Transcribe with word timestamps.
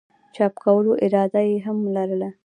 چاپ 0.35 0.53
کولو 0.63 0.91
اراده 1.03 1.41
ئې 1.47 1.57
هم 1.65 1.77
لرله 1.95 2.29